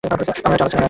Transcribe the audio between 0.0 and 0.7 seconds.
আমরা একটা আলোচনা